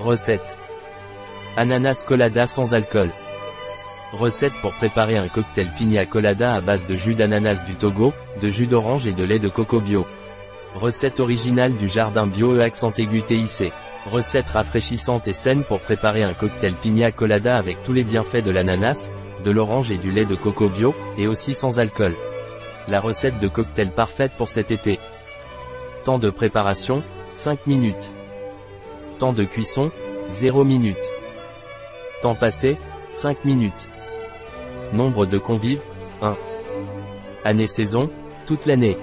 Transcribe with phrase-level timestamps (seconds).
[0.00, 0.56] Recette.
[1.56, 3.10] Ananas colada sans alcool.
[4.12, 8.48] Recette pour préparer un cocktail pina colada à base de jus d'ananas du Togo, de
[8.48, 10.06] jus d'orange et de lait de coco bio.
[10.76, 13.72] Recette originale du jardin bio E accent aigu TIC.
[14.06, 18.52] Recette rafraîchissante et saine pour préparer un cocktail pina colada avec tous les bienfaits de
[18.52, 19.10] l'ananas,
[19.44, 22.14] de l'orange et du lait de coco bio, et aussi sans alcool.
[22.86, 25.00] La recette de cocktail parfaite pour cet été.
[26.04, 27.02] Temps de préparation,
[27.32, 28.12] 5 minutes.
[29.18, 29.90] Temps de cuisson,
[30.30, 30.96] 0 minutes.
[32.22, 32.78] Temps passé,
[33.10, 33.88] 5 minutes.
[34.92, 35.82] Nombre de convives,
[36.22, 36.36] 1.
[37.44, 38.10] Année-saison,
[38.46, 38.96] toute l'année.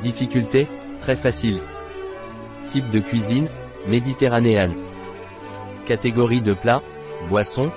[0.00, 0.68] Difficulté,
[1.00, 1.60] très facile.
[2.68, 3.48] Type de cuisine,
[3.88, 4.76] méditerranéenne.
[5.86, 6.80] Catégorie de plat,
[7.28, 7.72] boisson,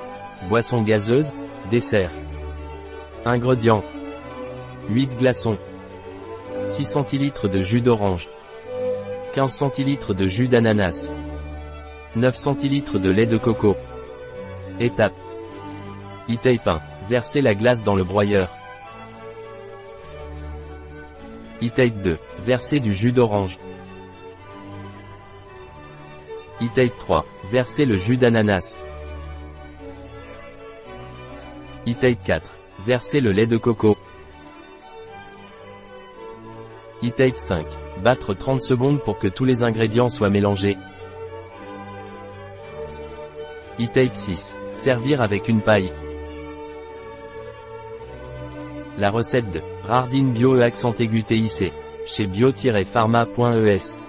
[0.49, 1.33] boisson gazeuse,
[1.71, 2.11] dessert.
[3.25, 3.83] Ingrédients.
[4.89, 5.57] 8 glaçons.
[6.65, 8.29] 6 centilitres de jus d'orange.
[9.33, 11.11] 15 centilitres de jus d'ananas.
[12.15, 13.75] 9 centilitres de lait de coco.
[14.79, 15.15] Étape.
[16.29, 16.79] E-tape 1.
[17.09, 18.55] Versez la glace dans le broyeur.
[21.63, 22.19] E-tape 2.
[22.45, 23.57] Versez du jus d'orange.
[26.61, 27.25] E-tape 3.
[27.51, 28.83] Versez le jus d'ananas.
[31.87, 32.51] E-tape 4.
[32.85, 33.97] Versez le lait de coco.
[37.03, 37.65] E-tape 5.
[38.01, 40.77] Battre 30 secondes pour que tous les ingrédients soient mélangés.
[43.77, 44.55] E-tape 6.
[44.71, 45.91] Servir avec une paille.
[48.97, 51.73] La recette de Rardine Bio accent aigu TIC.
[52.05, 53.99] Chez bio-pharma.es